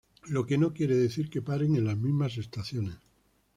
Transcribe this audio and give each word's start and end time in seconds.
Lo 0.35 0.47
que 0.47 0.57
no 0.57 0.73
quiere 0.73 0.95
decir 0.95 1.29
que 1.29 1.43
paren 1.43 1.75
en 1.75 1.85
las 1.85 1.95
mismas 1.95 2.35
estaciones. 2.39 2.97